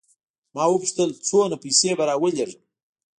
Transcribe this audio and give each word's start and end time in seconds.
ما 0.55 0.63
وپوښتل 0.69 1.09
څومره 1.27 1.55
پیسې 1.63 1.89
به 1.97 2.03
راولېږم. 2.09 2.51